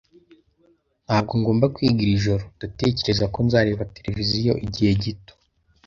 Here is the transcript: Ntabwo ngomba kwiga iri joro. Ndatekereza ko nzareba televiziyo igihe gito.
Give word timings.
Ntabwo 1.05 1.31
ngomba 1.39 1.71
kwiga 1.75 1.99
iri 2.03 2.23
joro. 2.25 2.43
Ndatekereza 2.57 3.25
ko 3.33 3.37
nzareba 3.45 3.89
televiziyo 3.95 4.53
igihe 4.65 4.91
gito. 5.03 5.33